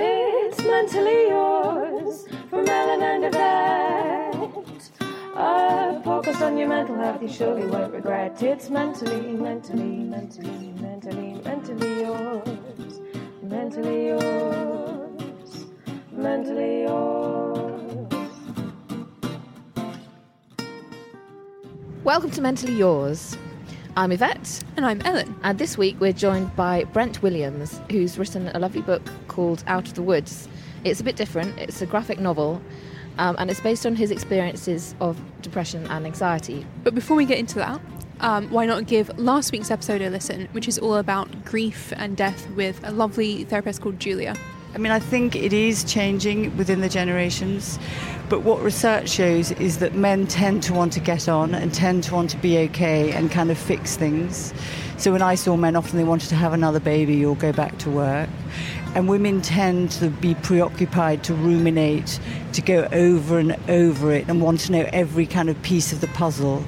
[0.00, 4.90] It's mentally yours from Ellen and Yvette.
[5.34, 8.40] A focus on your mental health, you surely won't regret.
[8.40, 13.00] It's mentally, mentally, mentally, mentally, mentally yours.
[13.42, 15.66] Mentally yours.
[16.12, 18.08] Mentally yours.
[22.04, 23.36] Welcome to Mentally Yours.
[23.98, 25.34] I'm Yvette, And I'm Ellen.
[25.42, 29.88] and this week we're joined by Brent Williams, who's written a lovely book called Out
[29.88, 30.48] of the Woods.
[30.84, 32.62] It's a bit different, it's a graphic novel,
[33.18, 36.64] um, and it's based on his experiences of depression and anxiety.
[36.84, 37.80] But before we get into that,
[38.20, 42.16] um, why not give last week's episode a listen, which is all about grief and
[42.16, 44.36] death with a lovely therapist called Julia.
[44.74, 47.78] I mean, I think it is changing within the generations,
[48.28, 52.04] but what research shows is that men tend to want to get on and tend
[52.04, 54.52] to want to be okay and kind of fix things.
[54.98, 57.78] So when I saw men, often they wanted to have another baby or go back
[57.78, 58.28] to work.
[58.94, 62.20] And women tend to be preoccupied, to ruminate,
[62.52, 66.02] to go over and over it and want to know every kind of piece of
[66.02, 66.62] the puzzle.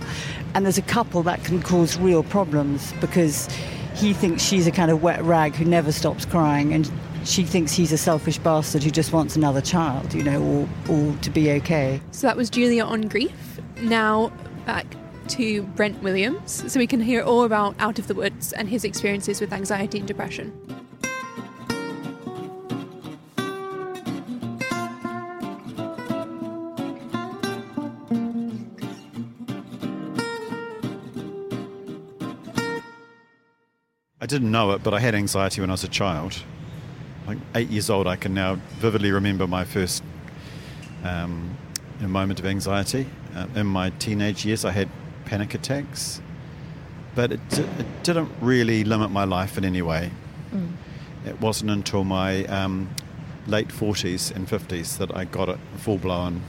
[0.55, 3.47] And there's a couple that can cause real problems because
[3.95, 6.91] he thinks she's a kind of wet rag who never stops crying and
[7.25, 11.17] she thinks he's a selfish bastard who just wants another child, you know, or, or
[11.17, 12.01] to be okay.
[12.11, 13.61] So that was Julia on grief.
[13.83, 14.33] Now
[14.67, 14.87] back
[15.29, 18.85] to Brent Williams, so we can hear all about Out of the Woods and his
[18.85, 20.53] experiences with anxiety and depression.
[34.23, 36.43] I didn't know it, but I had anxiety when I was a child.
[37.31, 40.03] Like eight years old, I can now vividly remember my first
[41.05, 41.57] um,
[42.01, 43.07] moment of anxiety.
[43.37, 44.89] Uh, in my teenage years, I had
[45.27, 46.21] panic attacks,
[47.15, 50.11] but it, di- it didn't really limit my life in any way.
[51.25, 52.89] It wasn't until my um,
[53.47, 56.43] late 40s and 50s that I got it full blown,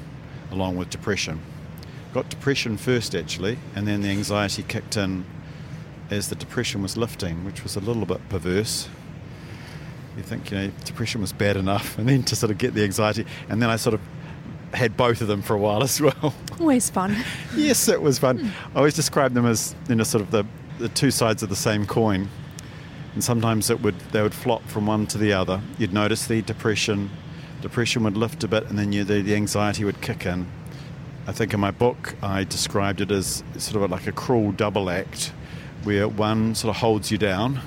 [0.50, 1.42] along with depression.
[2.12, 5.26] Got depression first, actually, and then the anxiety kicked in
[6.10, 8.90] as the depression was lifting, which was a little bit perverse.
[10.18, 12.84] You think, you know, depression was bad enough, and then to sort of get the
[12.84, 14.02] anxiety, and then I sort of
[14.74, 16.34] had both of them for a while as well.
[16.60, 17.16] Always fun.
[17.56, 18.40] yes, it was fun.
[18.40, 18.76] Hmm.
[18.76, 20.46] I always describe them as, you know, sort of the,
[20.80, 22.30] the two sides of the same coin.
[23.14, 25.62] And sometimes it would they would flop from one to the other.
[25.78, 27.10] You'd notice the depression,
[27.62, 30.48] depression would lift a bit, and then you, the, the anxiety would kick in.
[31.28, 34.90] I think in my book I described it as sort of like a cruel double
[34.90, 35.34] act,
[35.84, 37.60] where one sort of holds you down,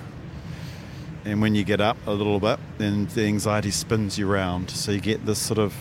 [1.25, 4.71] and when you get up a little bit, then the anxiety spins you round.
[4.71, 5.75] So you get this sort of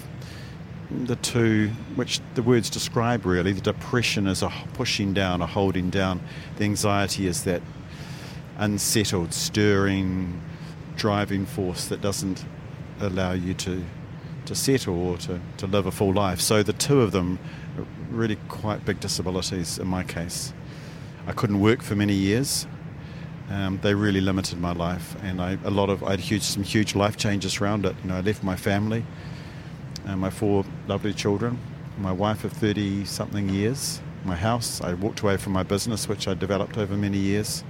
[0.89, 3.51] the two, which the words describe really.
[3.51, 6.21] The depression is a pushing down, a holding down.
[6.57, 7.61] The anxiety is that
[8.57, 10.41] unsettled, stirring,
[10.95, 12.45] driving force that doesn't
[12.99, 13.83] allow you to
[14.45, 16.41] to settle or to, to live a full life.
[16.41, 17.39] So the two of them
[17.77, 20.53] are really quite big disabilities in my case.
[21.25, 22.67] I couldn't work for many years.
[23.49, 26.63] Um, they really limited my life, and I a lot of I had huge some
[26.63, 27.95] huge life changes around it.
[28.03, 29.05] You know, I left my family,
[30.05, 31.59] and my four lovely children,
[31.97, 34.81] my wife of thirty something years, my house.
[34.81, 37.63] I walked away from my business, which I developed over many years.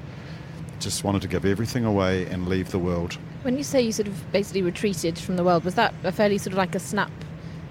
[0.80, 3.18] Just wanted to give everything away and leave the world.
[3.42, 6.38] When you say you sort of basically retreated from the world, was that a fairly
[6.38, 7.12] sort of like a snap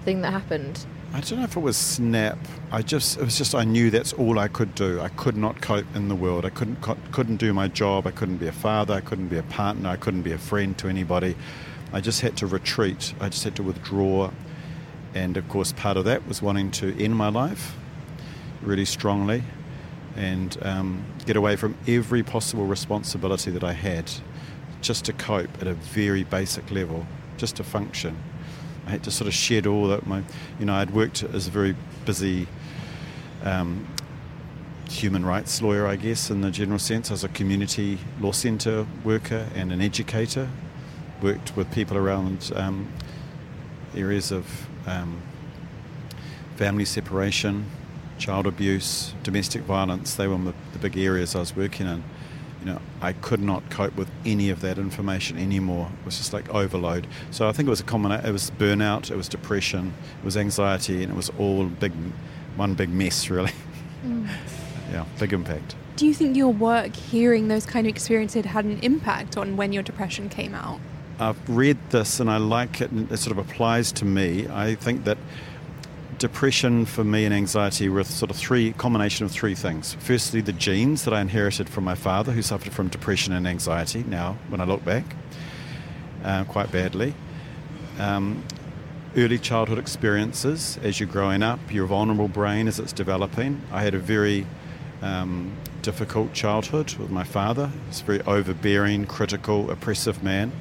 [0.03, 0.85] thing that happened?
[1.15, 2.39] I don't know if it was snap.
[2.71, 4.99] I just it was just I knew that's all I could do.
[4.99, 6.43] I could not cope in the world.
[6.43, 6.77] I couldn't
[7.11, 8.07] couldn't do my job.
[8.07, 8.95] I couldn't be a father.
[8.95, 9.89] I couldn't be a partner.
[9.89, 11.35] I couldn't be a friend to anybody.
[11.93, 13.13] I just had to retreat.
[13.19, 14.31] I just had to withdraw.
[15.13, 17.75] And of course, part of that was wanting to end my life
[18.63, 19.43] really strongly
[20.15, 24.11] and um, get away from every possible responsibility that I had
[24.81, 27.05] just to cope at a very basic level,
[27.37, 28.17] just to function.
[28.85, 30.23] I had to sort of shed all that my,
[30.59, 31.75] you know, I'd worked as a very
[32.05, 32.47] busy
[33.43, 33.87] um,
[34.89, 37.09] human rights lawyer, I guess, in the general sense.
[37.09, 40.49] I was a community law centre worker and an educator.
[41.21, 42.91] Worked with people around um,
[43.95, 45.21] areas of um,
[46.57, 47.65] family separation,
[48.17, 50.15] child abuse, domestic violence.
[50.15, 52.03] They were the, the big areas I was working in
[52.63, 55.89] you know, I could not cope with any of that information anymore.
[55.99, 57.07] It was just like overload.
[57.29, 58.11] So I think it was a common.
[58.11, 59.11] It was burnout.
[59.11, 59.93] It was depression.
[60.21, 61.91] It was anxiety, and it was all big,
[62.55, 63.51] one big mess, really.
[64.05, 64.29] Mm.
[64.91, 65.75] yeah, big impact.
[65.97, 69.73] Do you think your work, hearing those kind of experiences, had an impact on when
[69.73, 70.79] your depression came out?
[71.19, 74.47] I've read this and I like it, and it sort of applies to me.
[74.47, 75.17] I think that
[76.23, 79.97] depression for me and anxiety were sort of three combination of three things.
[79.99, 84.05] Firstly, the genes that I inherited from my father, who suffered from depression and anxiety.
[84.07, 85.03] Now, when I look back,
[86.23, 87.13] uh, quite badly.
[87.99, 88.41] Um,
[89.17, 93.61] early childhood experiences as you're growing up, your vulnerable brain as it's developing.
[93.69, 94.47] I had a very
[95.01, 97.69] um, difficult childhood with my father.
[97.89, 100.53] He's a very overbearing, critical, oppressive man.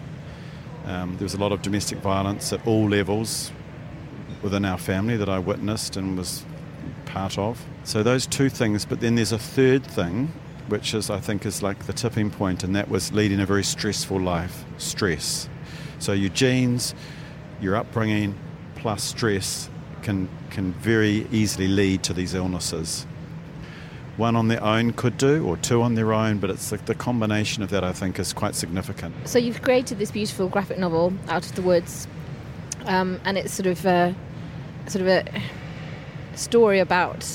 [0.87, 3.53] Um, there was a lot of domestic violence at all levels,
[4.43, 6.45] within our family that I witnessed and was
[7.07, 7.65] part of.
[7.85, 10.33] So those two things, but then there's a third thing,
[10.69, 13.65] which is I think is like the tipping point, and that was leading a very
[13.65, 14.65] stressful life.
[14.79, 15.49] Stress.
[15.99, 16.95] So your genes,
[17.61, 18.35] your upbringing,
[18.77, 19.69] plus stress
[20.03, 23.07] can can very easily lead to these illnesses.
[24.17, 26.95] One on their own could do, or two on their own, but it's like the
[26.95, 29.15] combination of that I think is quite significant.
[29.27, 32.07] So you've created this beautiful graphic novel, Out of the Woods,
[32.85, 34.13] um, and it's sort of uh,
[34.93, 35.43] sort of a
[36.37, 37.27] story about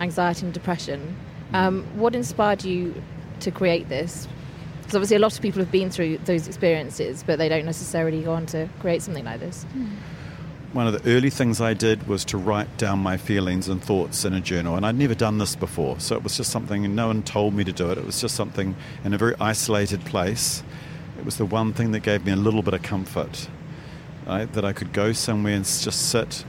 [0.00, 1.16] anxiety and depression.
[1.52, 2.94] Um, what inspired you
[3.40, 4.28] to create this?
[4.80, 8.22] Because obviously, a lot of people have been through those experiences, but they don't necessarily
[8.22, 9.66] go on to create something like this.
[9.76, 9.90] Mm.
[10.72, 14.24] One of the early things I did was to write down my feelings and thoughts
[14.24, 16.94] in a journal, and I'd never done this before, so it was just something, and
[16.94, 17.98] no one told me to do it.
[17.98, 20.62] It was just something in a very isolated place.
[21.18, 23.48] It was the one thing that gave me a little bit of comfort,
[24.26, 24.50] right?
[24.52, 26.44] that I could go somewhere and just sit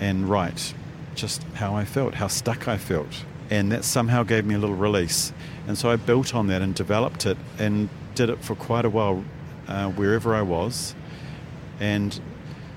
[0.00, 0.74] and write
[1.14, 3.24] just how I felt, how stuck I felt.
[3.50, 5.32] And that somehow gave me a little release.
[5.66, 8.90] And so I built on that and developed it and did it for quite a
[8.90, 9.24] while
[9.68, 10.94] uh, wherever I was.
[11.80, 12.18] And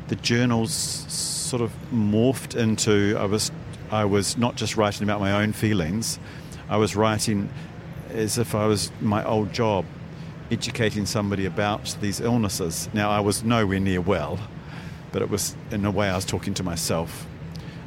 [0.08, 3.52] the journals sort of morphed into I was
[3.92, 6.20] I was not just writing about my own feelings,
[6.70, 7.50] I was writing
[8.12, 9.86] as if I was my old job,
[10.52, 12.90] educating somebody about these illnesses.
[12.94, 14.40] Now I was nowhere near well
[15.12, 17.26] but it was in a way I was talking to myself.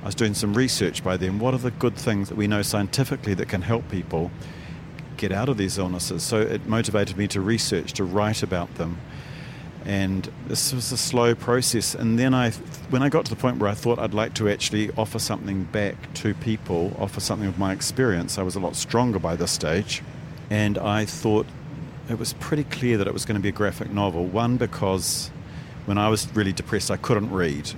[0.03, 1.39] I was doing some research by then.
[1.39, 4.31] What are the good things that we know scientifically that can help people
[5.17, 6.23] get out of these illnesses?
[6.25, 8.99] So it motivated me to research, to write about them.
[9.85, 11.95] And this was a slow process.
[11.95, 12.51] And then I,
[12.91, 15.65] when I got to the point where I thought I'd like to actually offer something
[15.65, 19.51] back to people, offer something of my experience, I was a lot stronger by this
[19.51, 20.03] stage.
[20.51, 21.47] And I thought
[22.09, 24.25] it was pretty clear that it was going to be a graphic novel.
[24.25, 25.31] One, because
[25.87, 27.73] when I was really depressed, I couldn't read.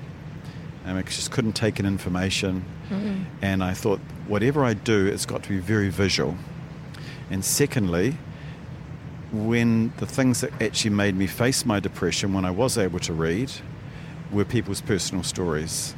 [0.84, 2.64] and I just couldn't take in information.
[2.90, 3.22] Mm-hmm.
[3.42, 6.36] And I thought, whatever I do, it's got to be very visual.
[7.30, 8.16] And secondly,
[9.32, 13.12] when the things that actually made me face my depression when I was able to
[13.12, 13.50] read
[14.30, 15.94] were people's personal stories.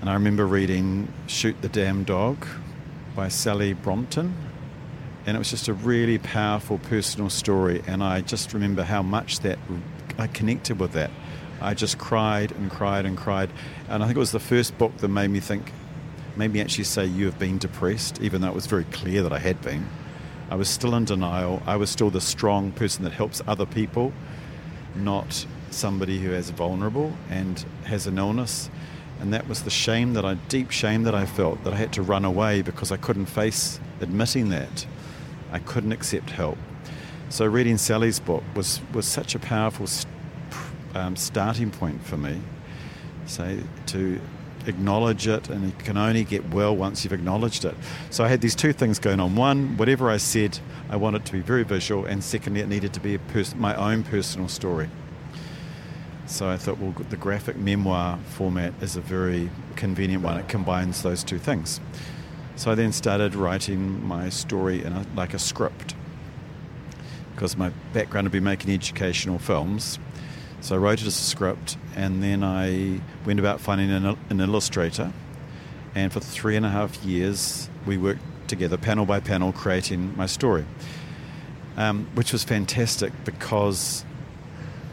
[0.00, 2.46] And I remember reading Shoot the Damn Dog
[3.14, 4.34] by Sally Brampton.
[5.26, 7.82] And it was just a really powerful personal story.
[7.86, 9.58] And I just remember how much that
[10.20, 11.10] I connected with that.
[11.62, 13.50] I just cried and cried and cried.
[13.88, 15.72] And I think it was the first book that made me think,
[16.36, 19.32] made me actually say, You have been depressed, even though it was very clear that
[19.32, 19.88] I had been.
[20.50, 21.62] I was still in denial.
[21.66, 24.12] I was still the strong person that helps other people,
[24.94, 28.68] not somebody who is vulnerable and has an illness.
[29.20, 31.92] And that was the shame that I, deep shame that I felt, that I had
[31.94, 34.86] to run away because I couldn't face admitting that.
[35.52, 36.58] I couldn't accept help.
[37.30, 39.86] So reading Sally's book was, was such a powerful
[40.96, 42.40] um, starting point for me.
[43.26, 43.56] So
[43.86, 44.20] to
[44.66, 47.76] acknowledge it, and you can only get well once you've acknowledged it.
[48.10, 49.36] So I had these two things going on.
[49.36, 50.58] One, whatever I said,
[50.90, 54.02] I wanted to be very visual, and secondly, it needed to be pers- my own
[54.02, 54.90] personal story.
[56.26, 60.36] So I thought, well, the graphic memoir format is a very convenient one.
[60.36, 61.80] It combines those two things.
[62.56, 65.94] So I then started writing my story in a, like a script
[67.34, 69.98] because my background had been making educational films.
[70.60, 74.40] So I wrote it as a script, and then I went about finding an, an
[74.40, 75.12] illustrator.
[75.94, 80.26] And for three and a half years, we worked together, panel by panel, creating my
[80.26, 80.66] story,
[81.76, 84.04] um, which was fantastic because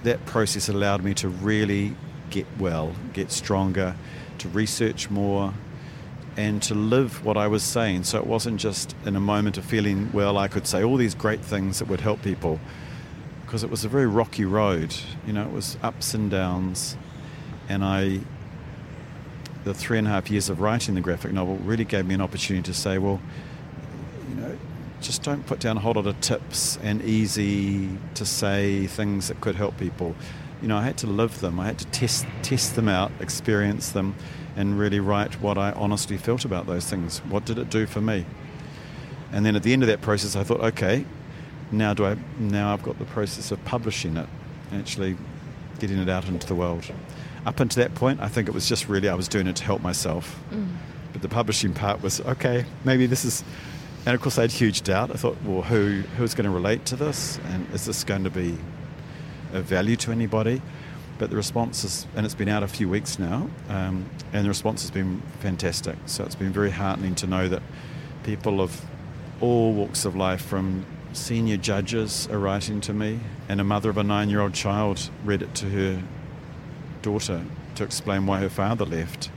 [0.03, 1.95] that process allowed me to really
[2.29, 3.95] get well, get stronger,
[4.37, 5.53] to research more,
[6.37, 8.03] and to live what I was saying.
[8.03, 11.15] So it wasn't just in a moment of feeling well, I could say all these
[11.15, 12.59] great things that would help people,
[13.45, 14.95] because it was a very rocky road.
[15.25, 16.95] You know, it was ups and downs,
[17.67, 18.21] and I.
[19.63, 22.21] The three and a half years of writing the graphic novel really gave me an
[22.21, 23.19] opportunity to say, well,
[24.29, 24.57] you know,
[25.01, 29.41] just don't put down a whole lot of tips and easy to say things that
[29.41, 30.15] could help people.
[30.61, 31.59] You know, I had to live them.
[31.59, 34.15] I had to test test them out, experience them,
[34.55, 37.19] and really write what I honestly felt about those things.
[37.19, 38.25] What did it do for me?
[39.31, 41.05] And then at the end of that process, I thought, okay,
[41.71, 42.17] now do I?
[42.39, 44.27] Now I've got the process of publishing it,
[44.73, 45.17] actually
[45.79, 46.91] getting it out into the world.
[47.45, 49.63] Up until that point, I think it was just really I was doing it to
[49.63, 50.39] help myself.
[50.51, 50.75] Mm.
[51.13, 52.65] But the publishing part was okay.
[52.83, 53.43] Maybe this is
[54.07, 55.11] and of course, I had huge doubt.
[55.11, 58.29] I thought, well, who who's going to relate to this, and is this going to
[58.29, 58.57] be
[59.53, 60.61] of value to anybody?
[61.17, 64.49] But the response is, and it's been out a few weeks now, um, and the
[64.49, 65.95] response has been fantastic.
[66.05, 67.63] So it's been very heartening to know that
[68.23, 68.85] people of
[69.41, 73.97] all walks of life, from senior judges, are writing to me, and a mother of
[73.97, 76.03] a nine-year-old child read it to her
[77.01, 77.43] daughter
[77.75, 79.31] to explain why her father left,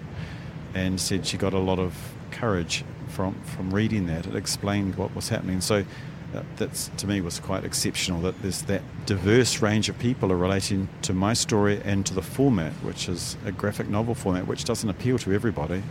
[0.74, 1.94] and said she got a lot of
[2.30, 4.26] courage from from reading that.
[4.26, 5.60] It explained what was happening.
[5.60, 5.84] So
[6.32, 10.36] that that's, to me was quite exceptional that there's that diverse range of people are
[10.36, 14.64] relating to my story and to the format, which is a graphic novel format, which
[14.64, 15.82] doesn't appeal to everybody.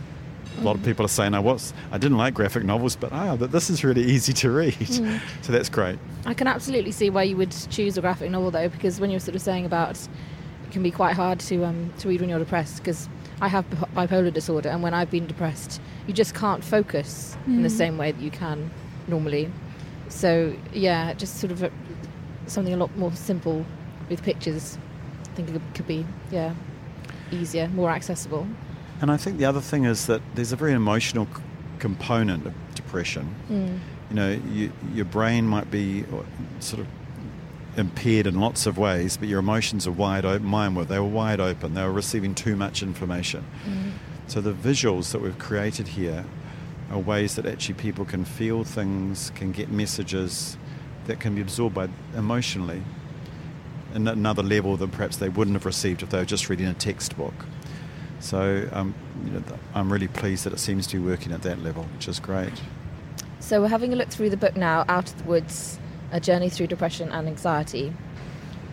[0.58, 3.36] A lot of people are saying, "I was, I didn't like graphic novels, but ah,
[3.36, 5.20] but this is really easy to read." Mm.
[5.42, 5.98] So that's great.
[6.26, 9.20] I can absolutely see why you would choose a graphic novel though, because when you're
[9.20, 10.08] sort of saying about it
[10.72, 12.78] can be quite hard to um, to read when you're depressed.
[12.78, 13.08] Because
[13.40, 17.68] I have bipolar disorder, and when I've been depressed, you just can't focus in the
[17.68, 17.72] Mm.
[17.78, 18.70] same way that you can
[19.08, 19.50] normally.
[20.10, 21.70] So yeah, just sort of a,
[22.46, 23.64] something a lot more simple
[24.08, 24.76] with pictures.
[25.22, 26.54] I think it could be yeah
[27.32, 28.46] easier, more accessible.
[29.00, 31.42] And I think the other thing is that there's a very emotional c-
[31.78, 33.34] component of depression.
[33.48, 33.78] Mm.
[34.10, 36.22] You know, you, your brain might be uh,
[36.58, 36.88] sort of
[37.76, 40.46] impaired in lots of ways, but your emotions are wide open.
[40.46, 40.84] Mine were.
[40.84, 41.74] They were wide open.
[41.74, 43.44] They were receiving too much information.
[43.64, 43.92] Mm.
[44.26, 46.24] So the visuals that we've created here
[46.90, 50.56] are ways that actually people can feel things, can get messages
[51.06, 52.82] that can be absorbed by emotionally
[53.94, 56.74] in another level than perhaps they wouldn't have received if they were just reading a
[56.74, 57.34] textbook.
[58.20, 58.94] So um,
[59.24, 59.42] you know,
[59.74, 62.52] I'm really pleased that it seems to be working at that level, which is great.
[63.40, 65.78] So we're having a look through the book now, Out of the Woods,
[66.12, 67.92] A Journey Through Depression and Anxiety.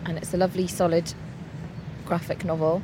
[0.04, 1.12] And it's a lovely, solid
[2.04, 2.82] graphic novel.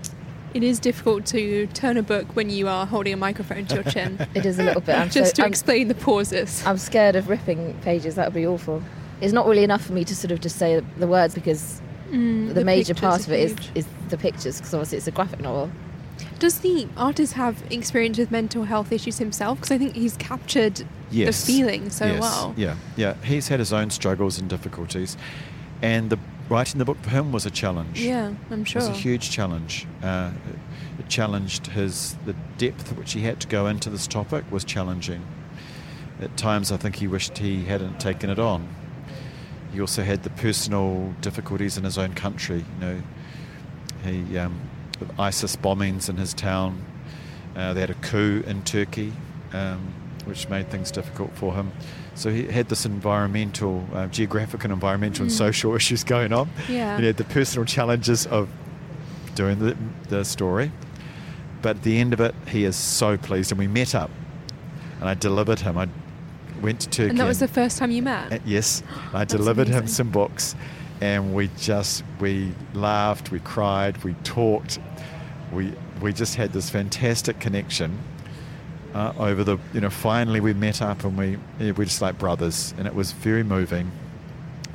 [0.55, 3.85] It is difficult to turn a book when you are holding a microphone to your
[3.85, 4.25] chin.
[4.35, 4.97] It is a little bit.
[4.97, 6.65] I'm Just so, to I'm, explain the pauses.
[6.65, 8.15] I'm scared of ripping pages.
[8.15, 8.83] That would be awful.
[9.21, 11.81] It's not really enough for me to sort of just say the words because
[12.11, 15.41] Mm, the, major part of it is, is the pictures because obviously it's a graphic
[15.41, 15.71] novel.
[16.39, 19.59] Does the artist have experience with mental health issues himself?
[19.59, 21.41] Because I think he's captured Yes.
[21.45, 22.21] the feeling so Yes.
[22.21, 22.55] well.
[22.57, 23.15] Yeah, yeah.
[23.25, 25.17] He's had his own struggles and difficulties,
[25.83, 28.01] and the writing the book for him was a challenge.
[28.01, 28.83] Yeah, I'm sure.
[28.83, 29.87] It was a huge challenge.
[30.03, 34.45] Uh, it, it challenged his the depth which he had to go into this topic
[34.51, 35.27] was challenging.
[36.21, 38.69] At times, I think he wished he hadn't taken it on.
[39.73, 42.65] He also had the personal difficulties in his own country.
[42.79, 43.03] You know,
[44.05, 44.61] he um,
[45.19, 46.85] ISIS bombings in his town.
[47.57, 49.13] Uh, they had a coup in Turkey,
[49.53, 49.93] um,
[50.25, 51.73] which made things difficult for him.
[52.15, 55.37] So he had this environmental, uh, geographic and environmental and Mm.
[55.37, 56.49] social issues going on.
[56.69, 56.99] Yeah.
[56.99, 58.49] He had the personal challenges of
[59.35, 59.77] doing the,
[60.09, 60.71] the story.
[61.63, 63.51] But at the end of it, he is so pleased.
[63.51, 64.11] And we met up,
[65.01, 65.77] and I delivered him.
[65.79, 65.89] I
[66.61, 67.11] went to Turkey.
[67.11, 68.33] and that was the first time you met.
[68.33, 70.55] uh, yes, I delivered him some books,
[71.01, 74.79] and we just we laughed, we cried, we talked,
[75.53, 77.99] we we just had this fantastic connection.
[78.95, 82.17] Uh, over the you know finally we met up and we yeah, we're just like
[82.17, 83.91] brothers and it was very moving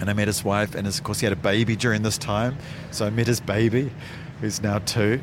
[0.02, 2.18] and I met his wife and his, of course he had a baby during this
[2.18, 2.58] time
[2.92, 3.92] so I met his baby
[4.42, 5.22] who's now two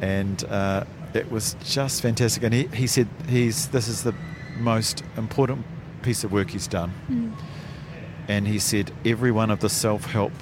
[0.00, 2.42] and uh, it was just fantastic.
[2.42, 4.14] And he, he said he's this is the
[4.58, 5.64] most important
[6.02, 6.92] piece of work he's done.
[8.28, 10.32] And he said every one of the self help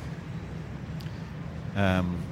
[1.77, 2.23] um,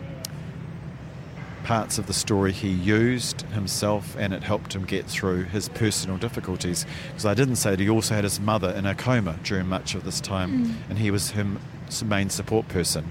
[1.64, 6.16] parts of the story he used himself and it helped him get through his personal
[6.16, 6.86] difficulties.
[7.08, 9.94] Because I didn't say that he also had his mother in a coma during much
[9.94, 10.74] of this time mm.
[10.88, 13.06] and he was his main support person.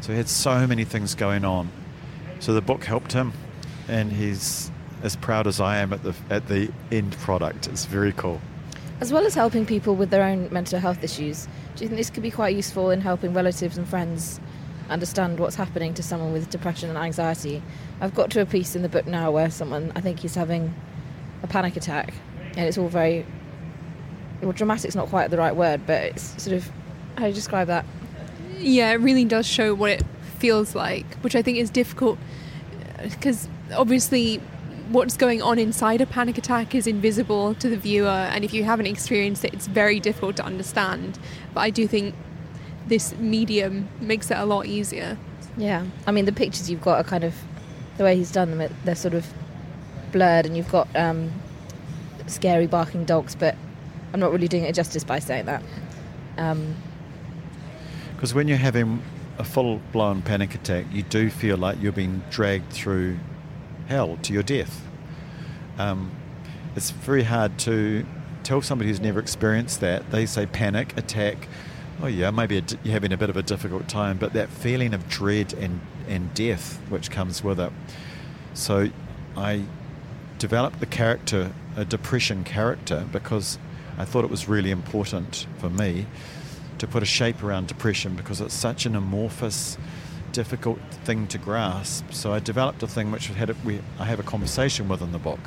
[0.00, 1.70] So he had so many things going on.
[2.40, 3.32] So the book helped him
[3.88, 4.70] and he's
[5.02, 7.68] as proud as I am at the at the end product.
[7.68, 8.40] It's very cool.
[9.00, 12.10] As well as helping people with their own mental health issues, do you think this
[12.10, 14.40] could be quite useful in helping relatives and friends
[14.92, 17.62] understand what's happening to someone with depression and anxiety?
[18.00, 20.74] I've got to a piece in the book now where someone, I think he's having
[21.42, 22.14] a panic attack,
[22.56, 23.26] and it's all very.
[24.40, 26.70] Well, dramatic's not quite the right word, but it's sort of.
[27.16, 27.84] How do you describe that?
[28.58, 30.02] Yeah, it really does show what it
[30.38, 32.18] feels like, which I think is difficult
[33.02, 34.40] because obviously
[34.88, 38.64] what's going on inside a panic attack is invisible to the viewer, and if you
[38.64, 41.18] haven't experienced it, it's very difficult to understand.
[41.54, 42.14] But I do think
[42.86, 45.16] this medium makes it a lot easier.
[45.56, 47.34] Yeah, I mean the pictures you've got are kind of
[47.98, 48.74] the way he's done them.
[48.84, 49.26] They're sort of
[50.12, 51.30] blurred, and you've got um,
[52.26, 53.34] scary barking dogs.
[53.34, 53.56] But
[54.12, 55.62] I'm not really doing it justice by saying that.
[56.38, 56.76] Um,
[58.14, 59.02] Because when you're having
[59.38, 63.18] a full blown panic attack, you do feel like you're being dragged through
[63.88, 64.86] hell to your death.
[65.78, 66.10] Um,
[66.76, 68.06] it's very hard to
[68.42, 70.10] tell somebody who's never experienced that.
[70.10, 71.48] They say panic, attack.
[72.00, 75.08] Oh, yeah, maybe you're having a bit of a difficult time, but that feeling of
[75.08, 77.72] dread and, and death which comes with it.
[78.54, 78.88] So
[79.36, 79.64] I
[80.38, 83.58] developed the character, a depression character, because
[83.98, 86.06] I thought it was really important for me
[86.78, 89.78] to put a shape around depression because it's such an amorphous,
[90.32, 92.12] difficult thing to grasp.
[92.12, 95.18] So I developed a thing which had we, I have a conversation with in the
[95.18, 95.38] book.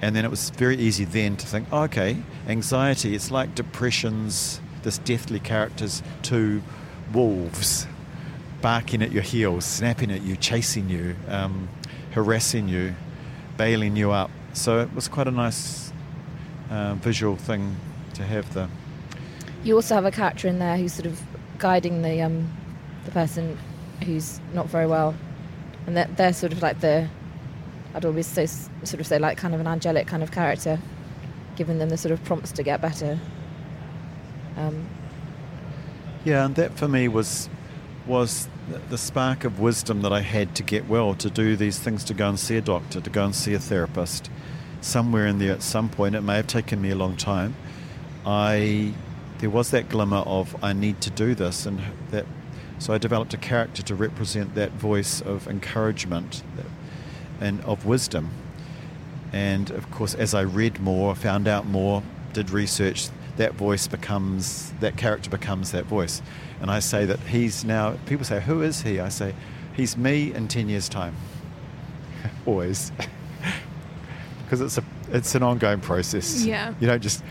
[0.00, 2.16] And then it was very easy then to think, oh, okay,
[2.48, 6.62] anxiety, it's like depression's, this deathly character's two
[7.12, 7.86] wolves
[8.60, 11.68] barking at your heels, snapping at you, chasing you, um,
[12.12, 12.94] harassing you,
[13.56, 14.30] bailing you up.
[14.52, 15.92] So it was quite a nice
[16.70, 17.76] uh, visual thing
[18.14, 18.68] to have there.
[19.64, 21.20] you also have a character in there who's sort of
[21.58, 22.50] guiding the um,
[23.04, 23.58] the person
[24.04, 25.14] who's not very well,
[25.86, 27.08] and they're, they're sort of like the
[27.94, 30.78] I'd always say sort of say like kind of an angelic kind of character,
[31.56, 33.18] giving them the sort of prompts to get better.
[34.56, 34.86] Um,
[36.24, 37.48] Yeah, and that for me was
[38.06, 38.48] was
[38.90, 42.14] the- spark of wisdom that I had to get well, to do these things, to
[42.14, 44.28] go and see a doctor, to go and see a therapist.
[44.80, 47.54] Somewhere in there, at some point, it may have taken me a long time.
[48.26, 48.92] I
[49.38, 52.26] there was that glimmer of I need to do this, and that
[52.78, 56.42] so I developed a character to represent that voice of encouragement
[57.40, 58.30] and of wisdom.
[59.32, 64.72] And of course, as I read more, found out more, did research, that voice becomes,
[64.80, 66.22] that character becomes that voice.
[66.60, 69.00] And I say that he's now, people say, who is he?
[69.00, 69.34] I say,
[69.74, 71.14] he's me in 10 years' time.
[72.46, 72.92] Always.
[74.44, 74.84] Because it's, a,
[75.16, 76.44] it's an ongoing process.
[76.44, 76.74] Yeah.
[76.78, 77.24] You don't just,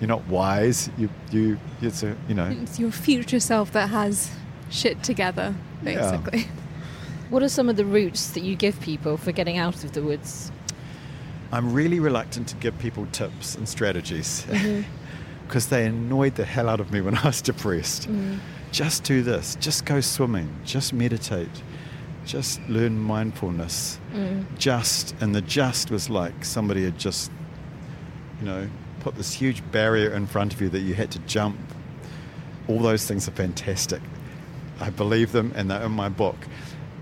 [0.00, 0.88] you're not wise.
[0.96, 4.30] You, you, it's a, you know, It's your future self that has
[4.70, 5.94] shit together, Yeah.
[6.12, 6.46] basically.
[7.28, 10.02] what are some of the routes that you give people for getting out of the
[10.02, 10.52] woods?
[11.50, 14.88] I'm really reluctant to give people tips and strategies mm-hmm.
[15.50, 18.08] because they annoyed the hell out of me when I was depressed.
[18.08, 18.38] Mm.
[18.70, 21.50] Just do this, just go swimming, just meditate,
[22.24, 23.98] just learn mindfulness.
[24.14, 24.46] Mm.
[24.58, 27.32] Just, and the just was like somebody had just,
[28.38, 28.68] you know,
[29.00, 31.58] put this huge barrier in front of you that you had to jump.
[32.68, 34.02] All those things are fantastic.
[34.78, 36.36] I believe them and they're in my book.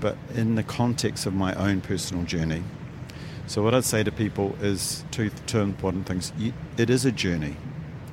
[0.00, 2.62] But in the context of my own personal journey,
[3.46, 6.32] so what I'd say to people is two, two important things.
[6.38, 7.54] You, it is a journey.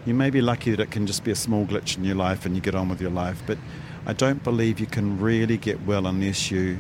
[0.06, 2.46] You may be lucky that it can just be a small glitch in your life
[2.46, 3.58] and you get on with your life, but
[4.06, 6.78] I don't believe you can really get well unless you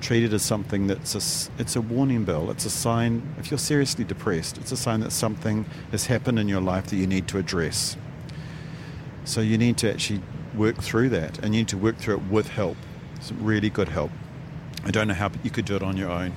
[0.00, 2.52] treat it as something that's a, it's a warning bell.
[2.52, 6.46] It's a sign, if you're seriously depressed, it's a sign that something has happened in
[6.46, 7.96] your life that you need to address.
[9.24, 10.20] So you need to actually
[10.54, 12.76] work through that and you need to work through it with help,
[13.20, 14.12] some really good help.
[14.84, 16.34] I don't know how you could do it on your own.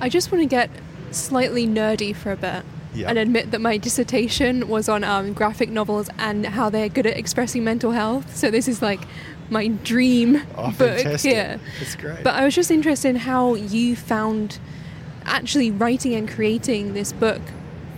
[0.00, 0.70] I just want to get
[1.10, 3.08] slightly nerdy for a bit Yeah.
[3.08, 7.16] and admit that my dissertation was on um, graphic novels and how they're good at
[7.16, 8.36] expressing mental health.
[8.36, 9.00] So this is like
[9.48, 11.32] my dream Oh, book fantastic.
[11.32, 11.60] here.
[11.78, 12.24] That's great.
[12.24, 14.58] But I was just interested in how you found
[15.24, 17.40] actually writing and creating this book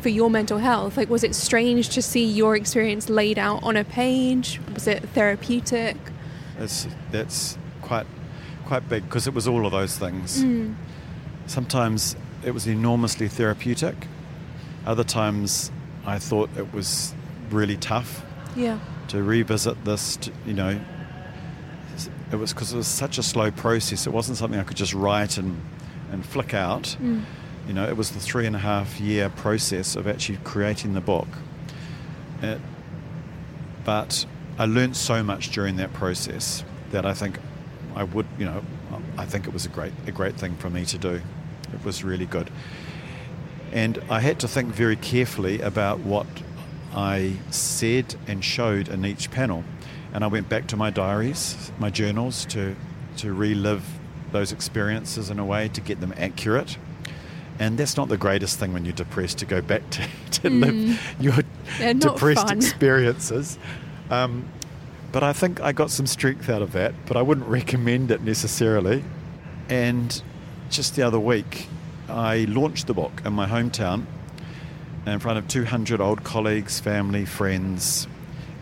[0.02, 0.96] for your mental health.
[0.96, 4.60] Like, was it strange to see your experience laid out on a page?
[4.74, 5.96] Was it therapeutic?
[6.58, 8.06] That's that's quite
[8.66, 10.44] quite big because it was all of those things.
[11.46, 14.06] Sometimes it was enormously therapeutic.
[14.86, 15.70] Other times,
[16.04, 17.14] I thought it was
[17.50, 18.24] really tough
[18.56, 18.78] Yeah.
[19.08, 20.16] to revisit this.
[20.16, 20.80] To, you know,
[22.32, 24.06] it was because it was such a slow process.
[24.06, 25.60] It wasn't something I could just write and
[26.10, 26.96] and flick out.
[27.02, 27.22] Mm.
[27.66, 31.00] You know, it was the three and a half year process of actually creating the
[31.00, 31.28] book.
[32.42, 32.60] It,
[33.84, 34.26] but
[34.58, 37.38] I learned so much during that process that I think
[37.94, 38.62] I would, you know,
[39.16, 41.20] I think it was a great, a great thing for me to do.
[41.72, 42.50] It was really good.
[43.72, 46.26] And I had to think very carefully about what
[46.94, 49.64] I said and showed in each panel.
[50.12, 52.76] And I went back to my diaries, my journals, to,
[53.18, 53.84] to relive
[54.30, 56.76] those experiences in a way to get them accurate.
[57.58, 61.16] And that's not the greatest thing when you're depressed to go back to, to live
[61.18, 61.34] your
[61.78, 62.56] depressed fun.
[62.56, 63.58] experiences.
[64.10, 64.48] Um,
[65.12, 68.22] but I think I got some strength out of that, but I wouldn't recommend it
[68.22, 69.04] necessarily.
[69.68, 70.22] And
[70.70, 71.68] just the other week,
[72.12, 74.04] I launched the book in my hometown
[75.06, 78.06] in front of 200 old colleagues, family, friends.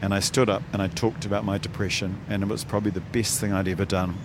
[0.01, 3.01] And I stood up and I talked about my depression, and it was probably the
[3.01, 4.17] best thing I'd ever done.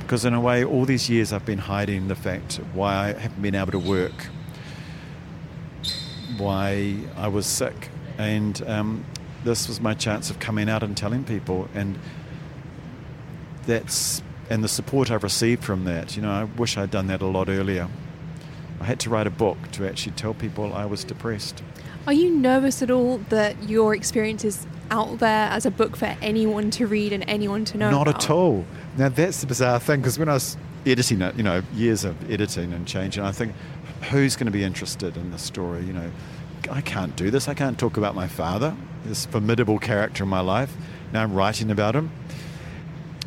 [0.00, 3.40] Because, in a way, all these years I've been hiding the fact why I haven't
[3.40, 4.26] been able to work,
[6.36, 7.90] why I was sick.
[8.18, 9.04] And um,
[9.44, 11.68] this was my chance of coming out and telling people.
[11.74, 11.98] And
[13.66, 16.16] that's and the support I've received from that.
[16.16, 17.88] You know, I wish I'd done that a lot earlier.
[18.80, 21.62] I had to write a book to actually tell people I was depressed.
[22.06, 26.16] Are you nervous at all that your experience is out there as a book for
[26.22, 27.90] anyone to read and anyone to know?
[27.90, 28.24] Not about?
[28.24, 28.64] at all.
[28.96, 32.30] Now that's the bizarre thing because when I was editing it, you know, years of
[32.30, 33.52] editing and changing, I think,
[34.10, 35.84] who's going to be interested in this story?
[35.84, 36.10] You know,
[36.70, 37.48] I can't do this.
[37.48, 40.74] I can't talk about my father, this formidable character in my life.
[41.12, 42.10] Now I'm writing about him,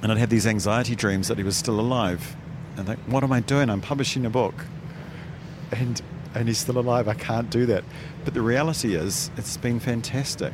[0.02, 2.36] and I'd have these anxiety dreams that he was still alive.
[2.78, 3.70] And like, what am I doing?
[3.70, 4.66] I'm publishing a book,
[5.72, 6.02] and
[6.34, 7.08] and he's still alive.
[7.08, 7.84] I can't do that.
[8.24, 10.54] But the reality is, it's been fantastic.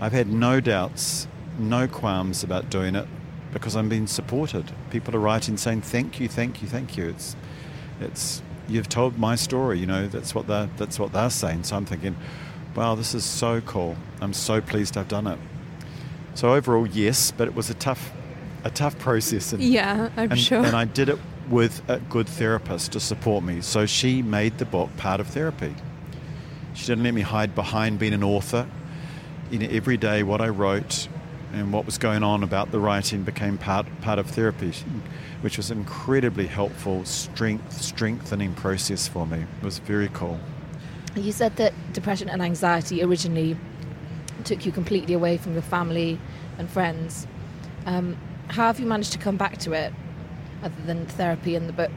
[0.00, 1.26] I've had no doubts,
[1.58, 3.08] no qualms about doing it
[3.52, 4.70] because I'm being supported.
[4.90, 7.08] People are writing saying thank you, thank you, thank you.
[7.08, 7.36] It's
[8.00, 11.64] it's you've told my story, you know, that's what they that's what they're saying.
[11.64, 12.16] So I'm thinking,
[12.74, 13.96] wow, this is so cool.
[14.20, 15.38] I'm so pleased I've done it.
[16.34, 18.12] So overall, yes, but it was a tough
[18.64, 20.64] a tough process and Yeah, I'm and, sure.
[20.64, 23.60] and I did it with a good therapist to support me.
[23.60, 25.74] So she made the book part of therapy.
[26.74, 28.66] She didn't let me hide behind being an author.
[29.50, 31.08] You know, every day what I wrote
[31.52, 34.72] and what was going on about the writing became part part of therapy,
[35.42, 39.44] which was an incredibly helpful, strength strengthening process for me.
[39.60, 40.40] It was very cool.
[41.14, 43.56] You said that depression and anxiety originally
[44.44, 46.18] took you completely away from your family
[46.58, 47.26] and friends.
[47.84, 48.16] Um,
[48.48, 49.92] how have you managed to come back to it,
[50.62, 51.92] other than therapy in the book?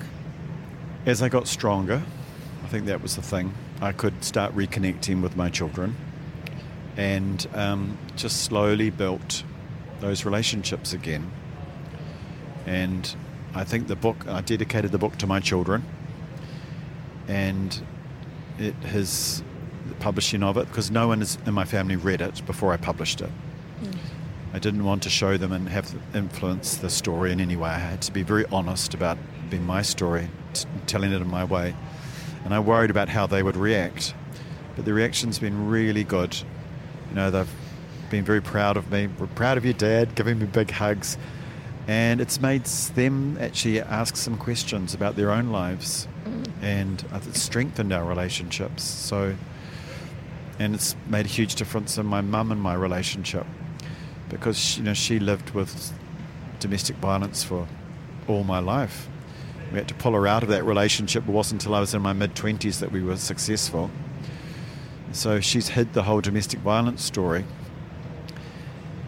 [1.05, 2.01] As I got stronger,
[2.63, 3.53] I think that was the thing.
[3.81, 5.95] I could start reconnecting with my children
[6.97, 9.43] and um, just slowly built
[9.99, 11.31] those relationships again.
[12.65, 13.15] And
[13.53, 15.83] I think the book, I dedicated the book to my children
[17.27, 17.81] and
[18.57, 19.43] it has,
[19.87, 23.21] the publishing of it, because no one in my family read it before I published
[23.21, 23.29] it.
[24.55, 27.71] I didn't want to show them and have influence the story in any way.
[27.71, 29.17] I had to be very honest about
[29.49, 31.75] being my story, t- telling it in my way.
[32.45, 34.15] And I worried about how they would react.
[34.77, 36.37] But the reaction's been really good.
[37.09, 37.53] You know, they've
[38.09, 39.07] been very proud of me.
[39.19, 41.17] We're proud of your dad, giving me big hugs.
[41.89, 46.07] And it's made them actually ask some questions about their own lives.
[46.23, 46.47] Mm.
[46.61, 48.83] And uh, it's strengthened our relationships.
[48.83, 49.35] So,
[50.59, 53.45] and it's made a huge difference in my mum and my relationship
[54.29, 55.93] because you know she lived with
[56.59, 57.67] domestic violence for
[58.27, 59.07] all my life.
[59.71, 61.27] We had to pull her out of that relationship.
[61.27, 63.91] It wasn't until I was in my mid twenties that we were successful.
[65.11, 67.45] So she's hid the whole domestic violence story.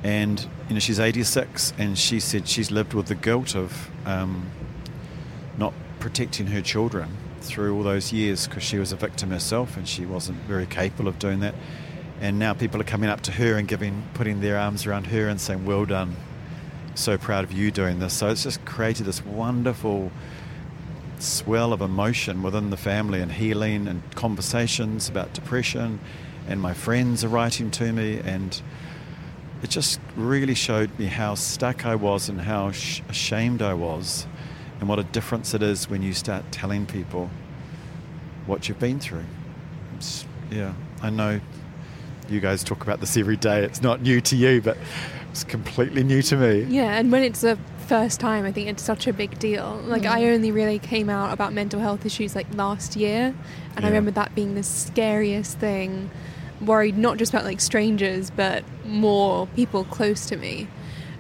[0.04, 4.50] And you know she's 86, and she said she's lived with the guilt of um,
[5.58, 7.10] not protecting her children
[7.42, 11.08] through all those years because she was a victim herself, and she wasn't very capable
[11.08, 11.56] of doing that
[12.22, 15.28] and now people are coming up to her and giving putting their arms around her
[15.28, 16.16] and saying well done.
[16.96, 18.14] So proud of you doing this.
[18.14, 20.12] So it's just created this wonderful
[21.20, 26.00] swell of emotion within the family and healing and conversations about depression.
[26.48, 28.20] And my friends are writing to me.
[28.20, 28.60] And
[29.62, 34.26] it just really showed me how stuck I was and how sh- ashamed I was
[34.80, 37.30] and what a difference it is when you start telling people
[38.46, 39.26] what you've been through.
[39.96, 41.42] It's, yeah I know
[42.30, 43.64] you guys talk about this every day.
[43.64, 44.78] It's not new to you, but
[45.32, 46.62] it's completely new to me.
[46.64, 49.82] Yeah, and when it's a first time, I think it's such a big deal.
[49.86, 50.12] Like Mm.
[50.12, 53.34] I only really came out about mental health issues like last year,
[53.76, 56.10] and I remember that being the scariest thing.
[56.60, 60.68] Worried not just about like strangers, but more people close to me.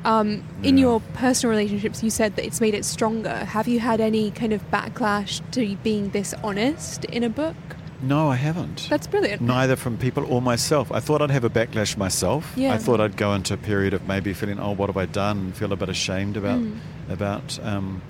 [0.04, 0.84] Um, in Yeah.
[0.84, 3.46] your personal relationships, you said that it's made it stronger.
[3.46, 7.56] Have you had any kind of backlash to being this honest in a book?
[8.01, 8.88] No, I haven't.
[8.89, 9.41] That's brilliant.
[9.41, 10.91] Neither from people or myself.
[10.91, 12.53] I thought I'd have a backlash myself.
[12.55, 12.73] Yeah.
[12.73, 15.38] I thought I'd go into a period of maybe feeling, oh, what have I done?
[15.39, 16.77] And feel a bit ashamed about Mm.
[17.10, 18.01] about um,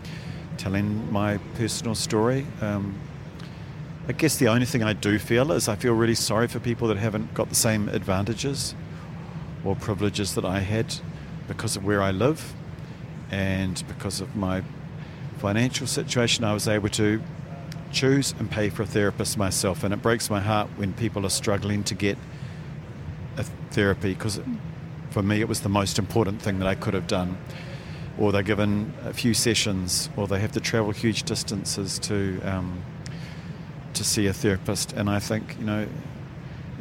[0.57, 2.45] telling my personal story.
[2.61, 2.95] Um,
[4.09, 6.87] I guess the only thing I do feel is I feel really sorry for people
[6.89, 8.73] that haven't got the same advantages
[9.63, 10.95] or privileges that I had
[11.47, 12.53] because of where I live
[13.31, 14.63] and because of my
[15.37, 16.43] financial situation.
[16.43, 17.21] I was able to
[17.91, 21.29] choose and pay for a therapist myself, and it breaks my heart when people are
[21.29, 22.17] struggling to get
[23.37, 24.39] a therapy because
[25.11, 27.37] for me it was the most important thing that I could have done.
[28.17, 32.81] Or they're given a few sessions, or they have to travel huge distances to um,
[33.93, 34.93] to see a therapist.
[34.93, 35.87] And I think you know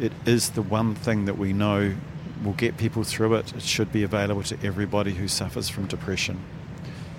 [0.01, 1.95] it is the one thing that we know
[2.43, 3.53] will get people through it.
[3.55, 6.41] It should be available to everybody who suffers from depression.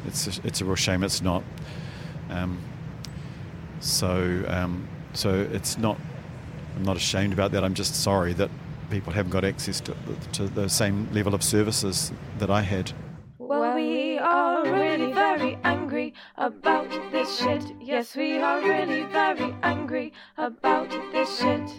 [0.05, 1.43] It's a, it's a real shame it's not.
[2.29, 2.59] Um,
[3.79, 5.97] so um, so it's not.
[6.75, 7.63] I'm not ashamed about that.
[7.63, 8.51] I'm just sorry that
[8.89, 9.95] people haven't got access to,
[10.33, 12.91] to the same level of services that I had.
[13.39, 17.63] Well, we are really very angry about this shit.
[17.81, 21.69] Yes, we are really very angry about this shit.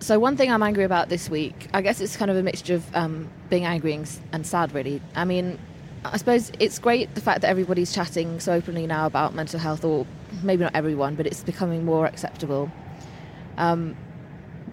[0.00, 2.76] So one thing I'm angry about this week, I guess it's kind of a mixture
[2.76, 5.02] of um, being angry and, and sad, really.
[5.14, 5.58] I mean,
[6.04, 9.84] I suppose it's great the fact that everybody's chatting so openly now about mental health,
[9.84, 10.06] or
[10.42, 12.70] maybe not everyone, but it's becoming more acceptable.
[13.58, 13.96] Um,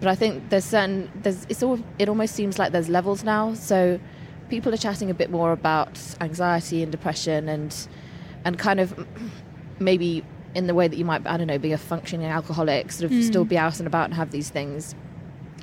[0.00, 3.54] but I think there's certain there's it's all it almost seems like there's levels now.
[3.54, 4.00] So
[4.48, 7.76] people are chatting a bit more about anxiety and depression and
[8.44, 9.06] and kind of
[9.78, 13.12] maybe in the way that you might I don't know be a functioning alcoholic, sort
[13.12, 14.94] of still be out and about and have these things.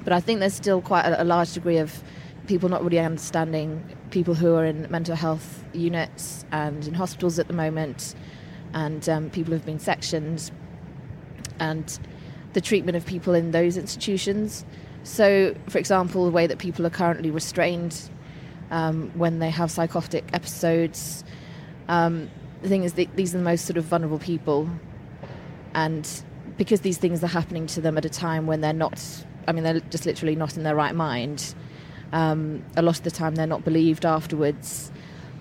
[0.03, 2.03] But I think there's still quite a, a large degree of
[2.47, 7.47] people not really understanding people who are in mental health units and in hospitals at
[7.47, 8.15] the moment,
[8.73, 10.51] and um, people who've been sectioned,
[11.59, 11.99] and
[12.53, 14.65] the treatment of people in those institutions.
[15.03, 18.09] So, for example, the way that people are currently restrained
[18.71, 21.23] um, when they have psychotic episodes.
[21.87, 22.29] Um,
[22.61, 24.69] the thing is, that these are the most sort of vulnerable people,
[25.73, 26.09] and
[26.57, 29.03] because these things are happening to them at a time when they're not,
[29.47, 31.53] I mean, they're just literally not in their right mind.
[32.15, 34.89] Um, a lot of the time, they're not believed afterwards.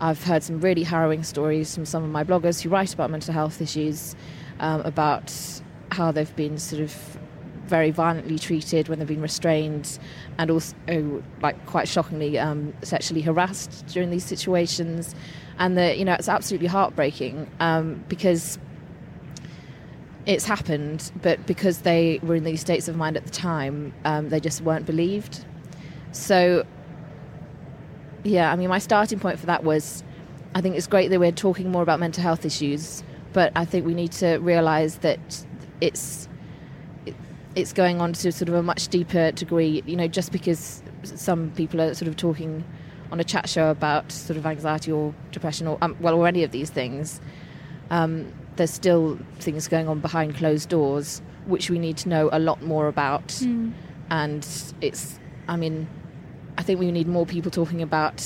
[0.01, 3.33] I've heard some really harrowing stories from some of my bloggers who write about mental
[3.33, 4.17] health issues,
[4.59, 5.33] um, about
[5.93, 6.93] how they've been sort of
[7.67, 10.01] very violently treated when they've been restrained,
[10.37, 10.75] and also,
[11.41, 15.15] like quite shockingly, um, sexually harassed during these situations.
[15.61, 18.59] And that you know, it's absolutely heartbreaking um, because
[20.27, 24.31] it's happened, but because they were in these states of mind at the time, um,
[24.31, 25.45] they just weren't believed.
[26.15, 26.65] So,
[28.23, 30.03] yeah, I mean, my starting point for that was
[30.55, 33.85] I think it's great that we're talking more about mental health issues, but I think
[33.85, 35.45] we need to realise that
[35.81, 36.29] it's
[37.55, 39.83] it's going on to sort of a much deeper degree.
[39.87, 42.65] You know, just because some people are sort of talking
[43.13, 46.43] on a chat show about sort of anxiety or depression or um, well, or any
[46.45, 47.21] of these things,
[47.91, 52.39] um, there's still things going on behind closed doors which we need to know a
[52.39, 53.33] lot more about.
[54.11, 54.47] And
[54.81, 55.89] it's, I mean,
[56.57, 58.21] I think we need more people talking about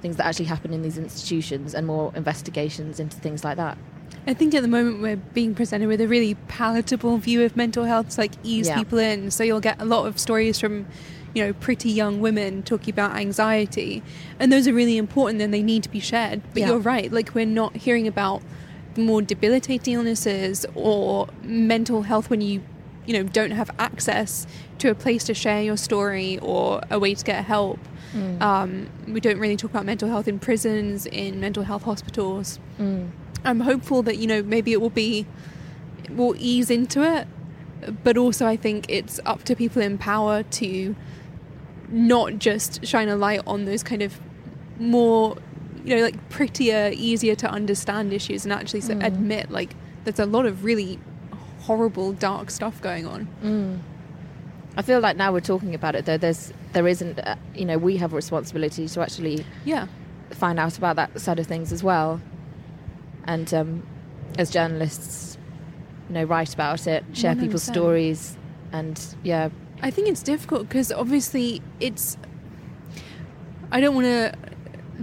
[0.00, 3.78] things that actually happen in these institutions and more investigations into things like that.
[4.26, 7.84] I think at the moment we're being presented with a really palatable view of mental
[7.84, 8.76] health to like ease Yeah.
[8.76, 9.30] people in.
[9.30, 10.86] So you'll get a lot of stories from,
[11.34, 14.02] you know, pretty young women talking about anxiety.
[14.38, 16.42] And those are really important and they need to be shared.
[16.52, 16.68] But Yeah.
[16.68, 18.42] you're right, like we're not hearing about
[18.94, 22.60] the more debilitating illnesses or mental health when you,
[23.06, 24.46] you know, don't have access
[24.78, 27.78] to a place to share your story or a way to get help.
[28.14, 28.40] Mm.
[28.40, 32.58] Um, we don't really talk about mental health in prisons, in mental health hospitals.
[32.78, 33.10] Mm.
[33.44, 35.26] I'm hopeful that you know maybe it will be
[36.10, 37.26] will ease into it,
[38.04, 40.94] but also I think it's up to people in power to
[41.88, 44.20] not just shine a light on those kind of
[44.78, 45.36] more
[45.84, 49.04] you know like prettier, easier to understand issues and actually so mm.
[49.04, 50.98] admit like there's a lot of really
[51.62, 53.82] horrible dark stuff going on.
[54.76, 56.16] I feel like now we're talking about it though.
[56.18, 59.86] There's there isn't uh, you know we have a responsibility to actually Yeah.
[60.30, 62.20] find out about that side of things as well,
[63.24, 63.86] and um,
[64.38, 65.36] as journalists,
[66.08, 67.72] you know, write about it, share people's 100%.
[67.72, 68.36] stories,
[68.72, 69.50] and yeah,
[69.82, 72.16] I think it's difficult because obviously it's.
[73.70, 74.34] I don't want to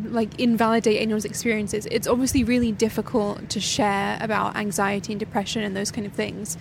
[0.06, 1.88] like invalidate anyone's experiences.
[1.92, 6.58] It's obviously really difficult to share about anxiety and depression and those kind of things,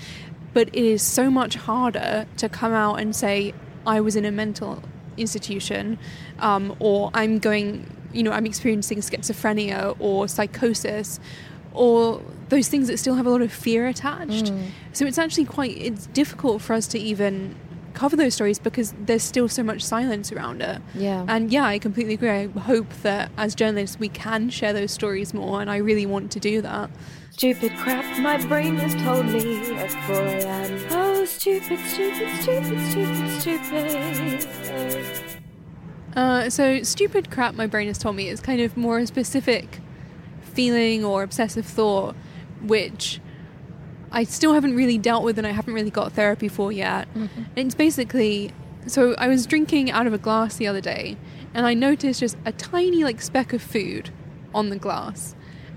[0.52, 3.54] but it is so much harder to come out and say
[3.86, 4.82] I was in a mental
[5.16, 5.98] institution,
[6.38, 11.20] um, or I'm going, you know, I'm experiencing schizophrenia or psychosis,
[11.72, 14.48] or those things that still have a lot of fear attached.
[14.92, 17.54] So it's actually quite it's difficult for us to even
[17.98, 20.80] cover those stories because there's still so much silence around it.
[20.94, 21.24] Yeah.
[21.26, 22.30] And yeah, I completely agree.
[22.30, 26.30] I hope that as journalists we can share those stories more and I really want
[26.32, 26.90] to do that.
[27.32, 30.86] Stupid crap my brain has told me at 4 a.m.
[30.90, 35.40] Oh, stupid, stupid, stupid, stupid, stupid.
[36.14, 39.80] Uh, so stupid crap my brain has told me is kind of more a specific
[40.42, 42.14] feeling or obsessive thought
[42.62, 43.20] which
[44.10, 47.08] I still haven't really dealt with and I haven't really got therapy for yet.
[47.14, 48.52] And it's basically
[48.86, 51.16] so I was drinking out of a glass the other day
[51.52, 54.10] and I noticed just a tiny like speck of food
[54.54, 55.34] on the glass.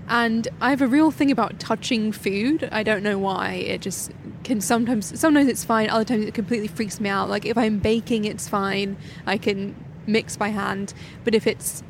[0.08, 2.68] And I have a real thing about touching food.
[2.72, 3.52] I don't know why.
[3.54, 4.10] It just
[4.44, 7.28] can sometimes sometimes it's fine, other times it completely freaks me out.
[7.28, 8.96] Like if I'm baking it's fine.
[9.26, 9.74] I can
[10.06, 11.82] mix by hand, but if it's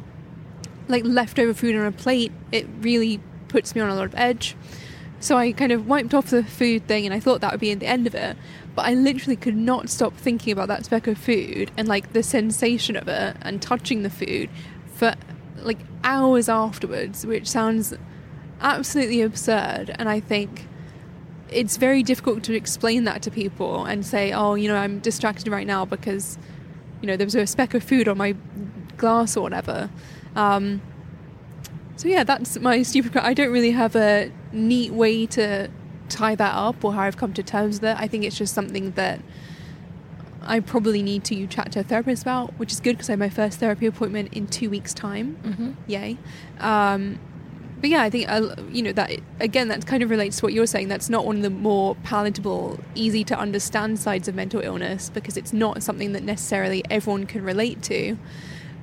[0.88, 4.57] like leftover food on a plate, it really puts me on a lot of edge.
[5.22, 7.72] So I kind of wiped off the food thing and I thought that would be
[7.72, 8.37] the end of it.
[8.74, 12.24] But I literally could not stop thinking about that speck of food and like the
[12.24, 14.50] sensation of it and touching the food
[14.92, 15.14] for
[15.58, 17.94] like hours afterwards, which sounds
[18.61, 19.94] absolutely absurd.
[19.96, 20.66] And I think
[21.50, 25.46] it's very difficult to explain that to people and say, oh, you know, I'm distracted
[25.46, 26.37] right now because,
[27.00, 28.35] you know, there was a speck of food on my
[28.96, 29.88] glass or whatever.
[30.35, 30.82] Um,
[31.94, 33.16] so yeah, that's my stupid.
[33.18, 35.70] I don't really have a neat way to
[36.08, 37.96] tie that up or how I've come to terms with it.
[37.98, 39.20] I think it's just something that
[40.44, 43.20] I probably need to chat to a therapist about, which is good because I have
[43.20, 45.36] my first therapy appointment in two weeks' time.
[45.42, 45.72] Mm-hmm.
[45.86, 46.18] Yay!
[46.58, 47.18] Um,
[47.80, 49.10] but yeah, I think uh, you know that
[49.40, 49.68] again.
[49.68, 50.88] That kind of relates to what you're saying.
[50.88, 55.36] That's not one of the more palatable, easy to understand sides of mental illness because
[55.36, 58.16] it's not something that necessarily everyone can relate to.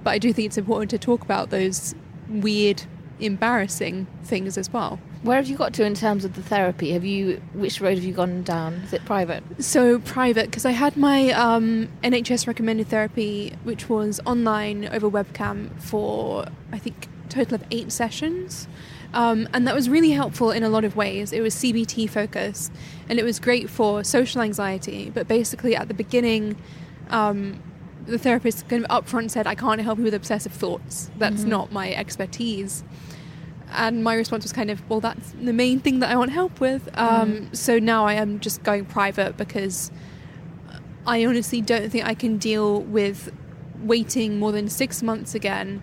[0.03, 1.95] But I do think it's important to talk about those
[2.27, 2.84] weird,
[3.19, 4.99] embarrassing things as well.
[5.21, 6.91] Where have you got to in terms of the therapy?
[6.91, 8.75] Have you which road have you gone down?
[8.75, 9.43] Is it private?
[9.60, 15.77] So private because I had my um, NHS recommended therapy, which was online over webcam
[15.82, 18.69] for I think a total of eight sessions,
[19.13, 21.34] um, and that was really helpful in a lot of ways.
[21.34, 22.71] It was CBT focused,
[23.10, 25.12] and it was great for social anxiety.
[25.13, 26.55] But basically, at the beginning.
[27.10, 27.62] Um,
[28.05, 31.12] the therapist kind of upfront said, I can't help you with obsessive thoughts.
[31.17, 32.84] That's not my expertise.
[33.71, 36.60] And my response was kind of, well, that's the main thing that I want help
[36.60, 36.89] with.
[36.97, 39.91] Um, So now I am just going private because
[41.05, 43.32] I honestly don't think I can deal with
[43.82, 45.82] waiting more than six months again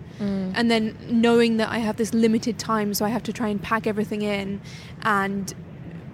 [0.55, 3.61] and then knowing that I have this limited time, so I have to try and
[3.61, 4.61] pack everything in
[5.01, 5.53] and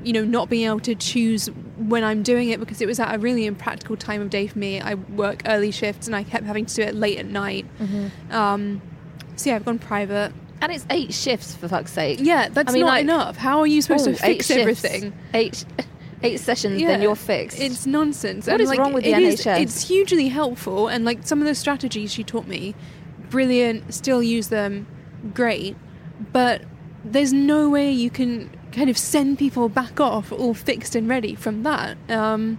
[0.03, 3.15] you know, not being able to choose when I'm doing it because it was at
[3.15, 4.81] a really impractical time of day for me.
[4.81, 7.65] I work early shifts and I kept having to do it late at night.
[8.29, 8.81] Um,
[9.37, 10.33] so yeah, I've gone private.
[10.63, 12.19] And it's eight shifts for fuck's sake.
[12.21, 13.35] Yeah, that's I mean, not like- enough.
[13.35, 15.13] How are you supposed Oh, to fix eight shifts, everything?
[15.33, 15.65] Eight,
[16.23, 17.59] eight sessions, Yeah, then you're fixed.
[17.59, 18.47] It's nonsense.
[18.47, 19.59] What and is like, wrong with the it is- NHS?
[19.59, 22.75] It's hugely helpful, and like some of the strategies she taught me,
[23.29, 23.93] brilliant.
[23.93, 24.87] Still use them,
[25.33, 25.75] great.
[26.31, 26.61] But
[27.03, 31.35] there's no way you can kind of send people back off all fixed and ready
[31.35, 31.97] from that.
[32.09, 32.57] Um,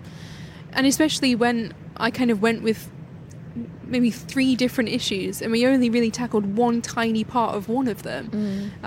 [0.75, 2.90] and especially when I kind of went with
[3.97, 7.99] maybe three different issues and we only really tackled one tiny part of one of
[8.09, 8.23] them.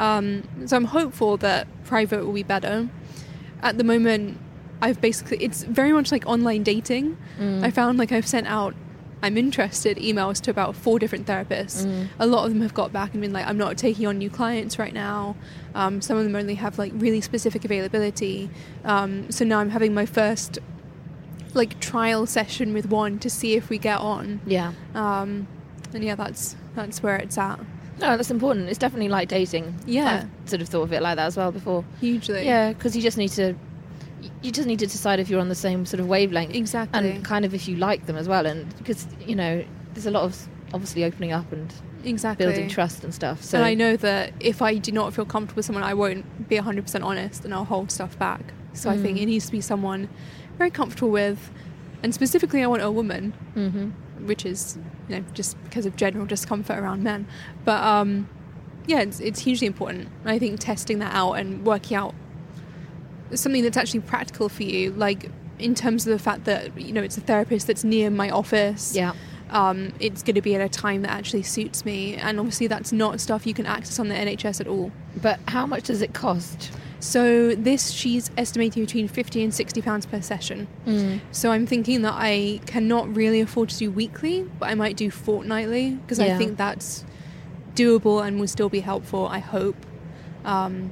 [0.06, 0.24] Um,
[0.68, 2.76] so I'm hopeful that private will be better.
[3.68, 4.38] At the moment,
[4.86, 7.06] I've basically, it's very much like online dating.
[7.66, 8.74] I found like I've sent out,
[9.26, 11.80] I'm interested emails to about four different therapists.
[12.20, 14.30] A lot of them have got back and been like, I'm not taking on new
[14.30, 15.36] clients right now.
[15.74, 18.50] Um, some of them only have like really specific availability.
[18.84, 20.60] Um, so now I'm having my first
[21.58, 24.40] like trial session with one to see if we get on.
[24.46, 24.74] yeah.
[24.96, 25.48] Um,
[25.94, 27.60] and yeah, that's that's where it's at.
[28.00, 28.70] No, that's important.
[28.70, 29.74] It's definitely like dating.
[29.86, 30.26] Yeah.
[30.44, 31.84] I've sort of thought of it like that as well before.
[32.00, 32.46] Hugely.
[32.46, 33.56] Yeah, because you just need to,
[34.44, 36.54] you just need to decide if you're on the same sort of wavelength.
[36.54, 37.10] Exactly.
[37.10, 38.46] And kind of if you like them as well.
[38.46, 42.46] And because, you know, there's a lot of obviously opening up and Exactly.
[42.46, 43.42] building trust and stuff.
[43.42, 46.48] So and I know that if I do not feel comfortable with someone, I won't
[46.48, 48.54] be 100% honest and I'll hold stuff back.
[48.74, 50.08] So I think it needs to be someone
[50.58, 51.52] very comfortable with.
[52.04, 53.92] And specifically, I want a woman, Mhm.
[54.28, 54.78] which is,
[55.10, 57.28] you know, just because of general discomfort around men.
[57.66, 58.28] But um,
[58.86, 60.10] yeah, it's, it's hugely important.
[60.26, 62.14] I think testing that out and working out
[63.34, 65.30] something that's actually practical for you, like
[65.60, 68.96] in terms of the fact that, you know, it's a therapist that's near my office.
[68.96, 69.14] Yeah.
[69.50, 72.16] um, it's going to be at a time that actually suits me.
[72.16, 74.92] And obviously, that's not stuff you can access on the NHS at all.
[75.22, 76.72] But how much does it cost?
[77.00, 80.68] So this she's estimating between 50 and 60 pounds per session.
[81.32, 85.12] So I'm thinking that I cannot really afford to do weekly, but I might do
[85.12, 86.36] fortnightly because Yeah.
[86.36, 87.06] I think that's
[87.76, 89.76] doable and will still be helpful, I hope.
[90.44, 90.92] Um,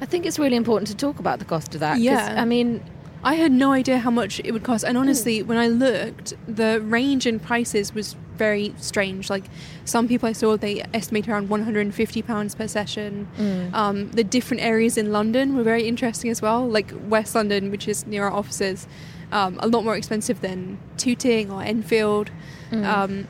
[0.00, 1.98] I think it's really important to talk about the cost of that.
[2.00, 2.34] Yeah.
[2.38, 2.82] I mean,
[3.24, 4.84] I had no idea how much it would cost.
[4.84, 9.30] And honestly, when I looked, the range in prices was very strange.
[9.30, 9.44] Like
[9.84, 13.28] some people I saw, they estimate around £150 per session.
[13.72, 16.66] Um, the different areas in London were very interesting as well.
[16.66, 18.86] Like West London, which is near our offices,
[19.32, 22.30] um, a lot more expensive than Tooting or Enfield.
[22.72, 23.28] Um,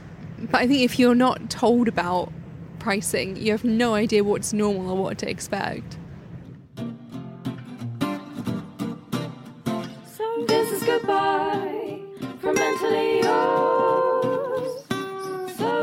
[0.51, 2.33] but I think if you're not told about
[2.79, 5.99] pricing, you have no idea what's normal or what to expect.
[10.17, 12.01] So this is goodbye
[12.41, 13.82] from mentally yours.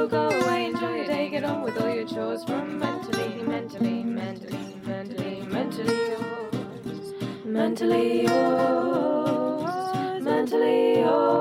[0.10, 4.76] Go away, enjoy your day, get on with all your chores from mentally, mentally, mentally,
[4.84, 7.14] mentally, mentally yours.
[7.46, 10.24] Mentally yours.
[10.24, 11.40] Mentally yours.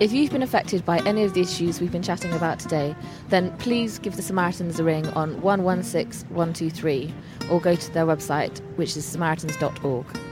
[0.00, 2.96] if you've been affected by any of the issues we've been chatting about today,
[3.28, 7.14] then please give the Samaritans a ring on 116123
[7.50, 10.29] or go to their website, which is samaritans.org.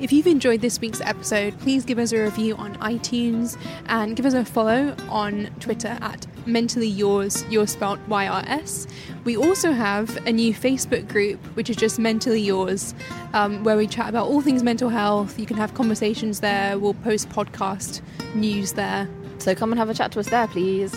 [0.00, 4.24] If you've enjoyed this week's episode, please give us a review on iTunes and give
[4.24, 8.86] us a follow on Twitter at Mentally Yours, yours spelled Y-R-S.
[9.24, 12.94] We also have a new Facebook group, which is just Mentally Yours,
[13.34, 15.38] um, where we chat about all things mental health.
[15.38, 16.78] You can have conversations there.
[16.78, 18.00] We'll post podcast
[18.34, 19.06] news there.
[19.36, 20.94] So come and have a chat to us there, please.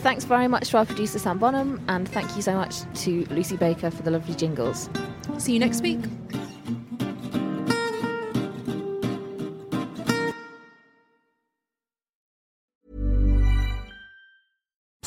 [0.00, 3.56] Thanks very much to our producer Sam Bonham, and thank you so much to Lucy
[3.56, 4.90] Baker for the lovely jingles.
[5.38, 6.00] See you next week.